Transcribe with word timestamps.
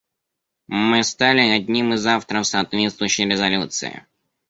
Мы 0.65 1.03
стали 1.03 1.41
одним 1.41 1.93
из 1.93 2.07
авторов 2.07 2.47
соответствующей 2.47 3.29
резолюции. 3.29 4.07